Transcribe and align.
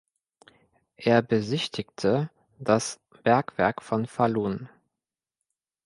Er 0.97 1.21
besichtigte 1.21 2.31
das 2.57 2.99
Bergwerk 3.21 3.83
von 3.83 4.07
Falun. 4.07 4.67